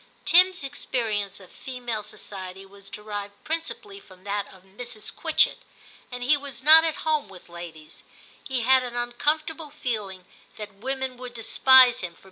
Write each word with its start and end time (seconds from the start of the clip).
Tim's 0.25 0.63
experience 0.63 1.39
of 1.39 1.51
female 1.51 2.01
society 2.01 2.65
was 2.65 2.89
derived 2.89 3.35
principally 3.43 3.99
from 3.99 4.23
that 4.23 4.51
of 4.51 4.63
Mrs. 4.63 5.15
Quitchett, 5.15 5.59
and 6.11 6.23
he 6.23 6.35
was 6.35 6.63
not 6.63 6.83
at 6.83 7.05
home 7.05 7.29
with 7.29 7.49
ladies; 7.49 8.01
he 8.43 8.61
had 8.61 8.81
an 8.81 8.95
uncomfortable 8.95 9.69
feeling 9.69 10.25
that 10.57 10.73
women 10.73 11.17
would 11.17 11.35
despise 11.35 11.59
him 11.59 11.67
for 11.67 11.85
176 11.85 12.01
TIM 12.01 12.13
CHAP. 12.15 12.19